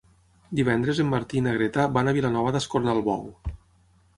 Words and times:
Divendres 0.59 1.01
en 1.03 1.09
Martí 1.11 1.37
i 1.39 1.43
na 1.49 1.53
Greta 1.57 1.85
van 1.99 2.09
a 2.09 2.15
Vilanova 2.19 2.55
d'Escornalbou. 2.57 3.29